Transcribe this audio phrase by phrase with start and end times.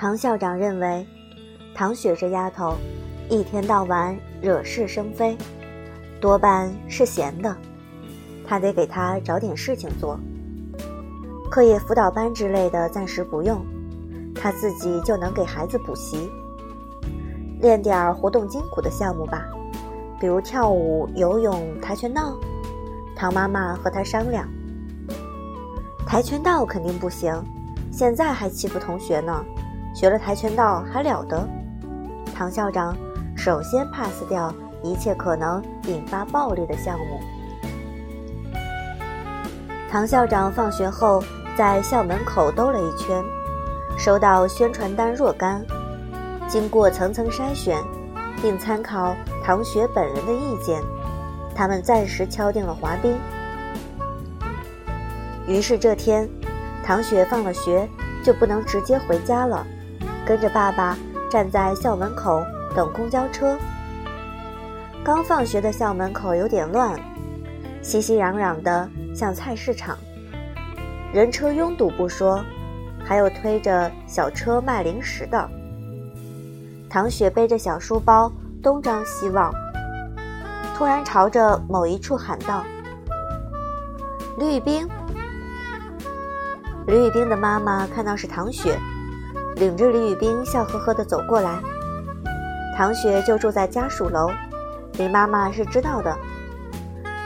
[0.00, 1.06] 唐校长认为，
[1.74, 2.74] 唐雪这丫头
[3.28, 5.36] 一天到晚惹是生非，
[6.18, 7.54] 多半是闲的，
[8.48, 10.18] 他得给她找点事情做。
[11.50, 13.62] 课业辅导班之类的暂时不用，
[14.34, 16.30] 他自己就能给孩子补习，
[17.60, 19.48] 练点活动筋骨的项目吧，
[20.18, 22.40] 比如跳舞、游泳、跆拳道。
[23.14, 24.48] 唐妈妈和他商量，
[26.06, 27.30] 跆拳道肯定不行，
[27.92, 29.44] 现在还欺负同学呢，
[29.94, 31.46] 学了跆拳道还了得？
[32.34, 32.96] 唐校长
[33.36, 37.20] 首先 pass 掉一切可能引发暴力的项目。
[39.90, 41.22] 唐校长放学后
[41.56, 43.22] 在校门口兜了一圈，
[43.98, 45.62] 收到宣传单若干，
[46.48, 47.76] 经过层层筛选，
[48.40, 50.80] 并参考唐雪本人的意见。
[51.54, 53.18] 他们暂时敲定了滑冰。
[55.46, 56.26] 于是这天，
[56.84, 57.86] 唐雪放了学
[58.24, 59.66] 就不能直接回家了，
[60.30, 60.96] 跟着爸爸
[61.28, 63.58] 站在校门口等公交车。
[65.02, 66.96] 刚放学的校门口有点乱，
[67.82, 69.98] 熙熙攘攘的像菜市场，
[71.12, 72.44] 人车拥堵不说，
[73.04, 75.50] 还有推着小车卖零食的。
[76.88, 78.30] 唐雪背着小书包
[78.62, 79.52] 东张西望。
[80.76, 82.62] 突然朝着某一处喊道
[84.38, 84.88] ：“吕宇冰！”
[86.86, 88.78] 吕宇冰的妈妈看到是唐雪，
[89.56, 91.60] 领着李宇冰笑呵呵地走过来。
[92.76, 94.30] 唐雪就住在家属楼，
[94.94, 96.16] 李妈妈是知道的。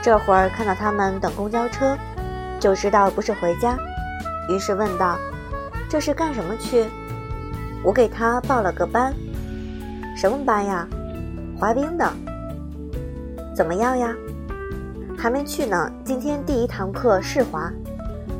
[0.03, 1.97] 这会儿看到他们等公交车，
[2.59, 3.77] 就知道不是回家，
[4.49, 5.17] 于是问道
[5.89, 6.85] ：“这是干什么去？”
[7.83, 9.13] 我给他报了个班，
[10.17, 10.87] 什么班呀？
[11.57, 12.11] 滑冰的。
[13.55, 14.13] 怎么样呀？
[15.17, 15.89] 还没去呢。
[16.03, 17.71] 今天第一堂课试滑，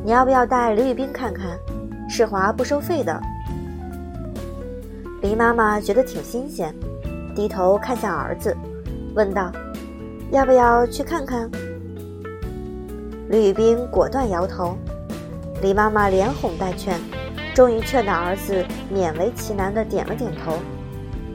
[0.04, 1.58] 你要不要带李宇冰看看？
[2.10, 3.20] 试滑不收费的。
[5.26, 6.72] 李妈妈觉得挺新鲜，
[7.36, 8.56] 低头看向儿子，
[9.16, 9.52] 问道
[10.32, 11.50] ：“要不要去看看？”
[13.28, 14.78] 李宇冰果断摇头。
[15.64, 17.02] 李妈妈连哄带劝，
[17.56, 18.64] 终于劝到儿子
[18.94, 20.60] 勉为其难地点了点头。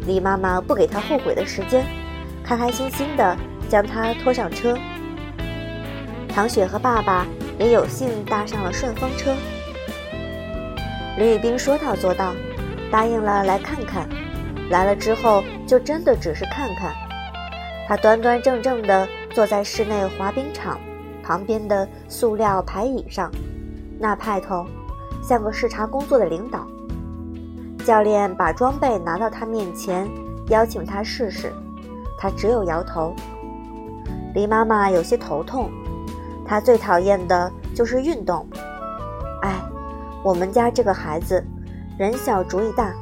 [0.07, 1.85] 李妈妈不给他后悔的时间，
[2.45, 3.37] 开开心心的。
[3.69, 4.77] 将他拖上车，
[6.29, 7.27] 唐雪和爸爸
[7.59, 9.33] 也有幸搭上了顺风车。
[11.19, 12.35] 李宇冰说到做到，
[12.91, 14.09] 答应了来看看。
[14.71, 16.93] 来了之后，就真的只是看看。
[17.89, 20.79] 他端端正正地坐在室内滑冰场
[21.25, 23.31] 旁边的塑料排椅上，
[23.99, 24.65] 那派头
[25.23, 26.67] 像个视察工作的领导。
[27.85, 30.09] 教练把装备拿到他面前，
[30.51, 31.53] 邀请他试试，
[32.19, 33.15] 他只有摇头。
[34.35, 35.69] 李妈妈有些头痛，
[36.47, 38.47] 她最讨厌的就是运动。
[39.43, 39.61] 哎，
[40.23, 41.45] 我们家这个孩子，
[42.01, 42.95] 人小主意大，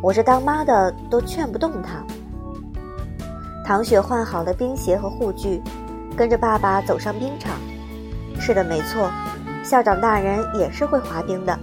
[0.00, 2.04] 我这当妈的都劝不动他。
[3.66, 5.60] 唐雪换好了冰鞋和护具，
[6.16, 7.50] 跟着爸爸走上冰场。
[8.38, 9.10] 是的，没错，
[9.64, 11.58] 校长大人也是会滑冰的。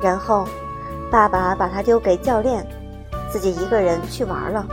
[0.00, 0.48] 然后，
[1.10, 2.66] 爸爸把他丢给教练，
[3.30, 4.66] 自己一个人去玩了。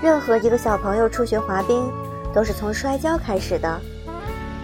[0.00, 1.84] 任何一个小朋友初学滑冰。
[2.34, 3.80] 都是从摔跤开始的。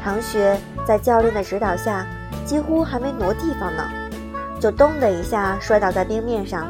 [0.02, 2.06] 唐雪在教练的指导下，
[2.44, 3.82] 几乎还没挪地方呢，
[4.64, 6.66] 就咚的一下摔倒在冰面上。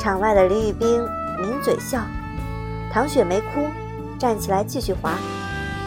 [0.00, 1.00] 场外的李宇冰
[1.38, 2.00] 抿嘴笑，
[2.92, 3.68] 唐雪没哭，
[4.18, 5.12] 站起来继续滑。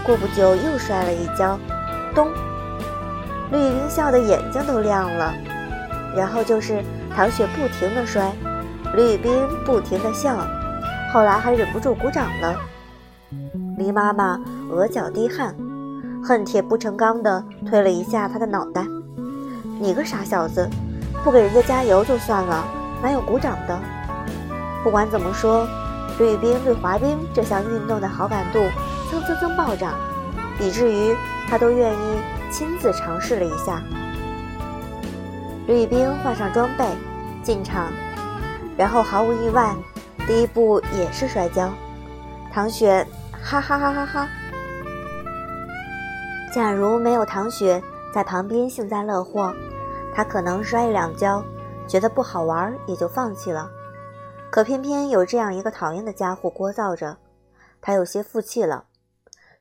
[0.05, 1.59] 过不久又摔了一跤，
[2.15, 2.29] 咚！
[3.51, 5.33] 李宇冰笑得眼睛都亮了。
[6.15, 6.81] 然后就是
[7.13, 8.31] 唐雪不停的摔，
[8.95, 9.33] 李宇冰
[9.65, 10.37] 不停的笑，
[11.11, 12.55] 后来还忍不住鼓掌了。
[13.77, 14.39] 黎妈妈
[14.71, 15.53] 额角滴汗，
[16.23, 18.85] 恨铁不成钢的推了一下他的脑袋
[19.79, 20.69] ：“你个傻小子，
[21.23, 22.65] 不给人家加油就算了，
[23.01, 23.79] 哪有鼓掌的？”
[24.83, 25.65] 不管怎么说，
[26.19, 28.59] 吕冰对滑冰这项运动的好感度
[29.09, 29.93] 蹭蹭蹭暴涨，
[30.59, 31.15] 以至于
[31.49, 32.19] 他都愿意
[32.51, 33.81] 亲自尝试了一下。
[35.67, 36.85] 吕冰换上装备
[37.41, 37.87] 进场，
[38.77, 39.73] 然后毫无意外，
[40.27, 41.69] 第一步也是摔跤。
[42.53, 43.07] 唐雪。
[43.41, 44.27] 哈哈哈哈哈！
[46.53, 47.81] 假如没有唐雪
[48.13, 49.55] 在旁边幸灾乐祸，
[50.19, 51.41] 他可能摔一两跤，
[51.87, 53.71] 觉得不好玩也就放弃了。
[54.51, 57.17] 可偏偏有这样一个讨厌的家伙聒噪着，
[57.79, 58.87] 他有些负气了，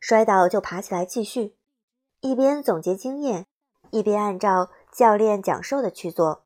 [0.01, 1.55] 摔倒就爬起来继续，
[2.23, 3.47] 一边总结经验，
[3.91, 6.43] 一边按照教练讲授的去做。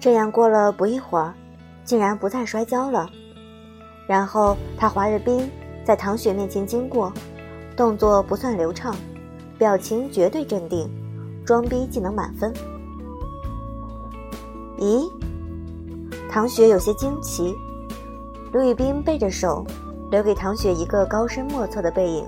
[0.00, 1.34] 这样过了不一会儿，
[1.84, 3.06] 竟然不再摔跤了。
[4.08, 5.50] 然后他滑着冰，
[5.84, 7.12] 在唐雪面前经过，
[7.76, 8.96] 动作不算流畅，
[9.58, 10.88] 表情绝对镇定，
[11.44, 12.54] 装逼技能满分。
[14.78, 15.10] 咦？
[16.30, 17.52] 唐雪有些惊奇。
[18.52, 19.66] 刘宇斌背着手，
[20.12, 22.24] 留给唐雪一个高深莫测的背影。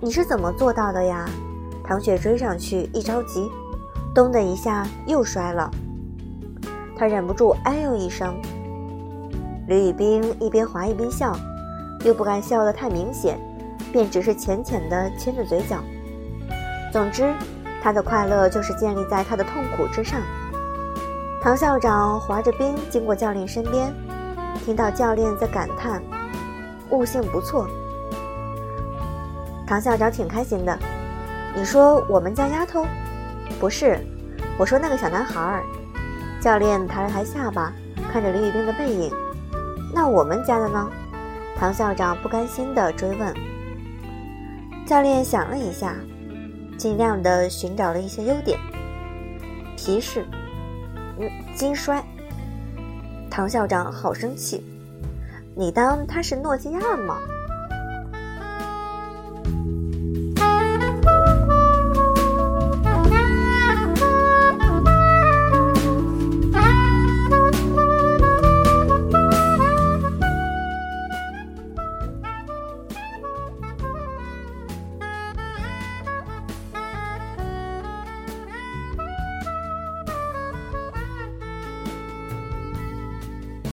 [0.00, 1.24] 你是怎么做到的呀？
[1.84, 3.48] 唐雪追上去，一着急，
[4.12, 5.70] 咚的一下又摔了。
[6.96, 8.34] 他忍不住哎呦一声。
[9.68, 11.32] 刘宇斌一边滑一边笑，
[12.04, 13.38] 又不敢笑得太明显，
[13.92, 15.76] 便只是浅浅的牵着嘴角。
[16.92, 17.34] 总之，
[17.82, 20.20] 他的快乐就是建立在他的痛苦之上。
[21.42, 23.92] 唐校长滑着冰经过教练身边，
[24.64, 26.02] 听到教练在感叹
[26.90, 27.68] ：“悟性不错。”
[29.66, 30.78] 唐校长挺开心的。
[31.54, 32.86] 你说我们家丫头？
[33.60, 33.98] 不是，
[34.58, 35.62] 我说那个小男孩儿。
[36.40, 37.72] 教练抬了抬下巴，
[38.12, 39.12] 看着李宇冰的背影。
[39.92, 40.88] 那我们家的呢？
[41.56, 43.34] 唐校长不甘心地追问。
[44.88, 45.94] 教练想了一下，
[46.78, 48.58] 尽量的寻找了一些优点：
[49.76, 50.26] 皮实，
[51.18, 52.02] 嗯，金摔。
[53.30, 54.64] 唐校长好生气，
[55.54, 57.18] 你当他是诺基亚吗？